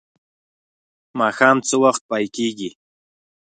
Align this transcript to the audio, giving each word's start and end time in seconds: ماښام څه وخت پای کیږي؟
ماښام 1.19 1.57
څه 1.67 1.75
وخت 1.83 2.01
پای 2.09 2.25
کیږي؟ 2.35 2.69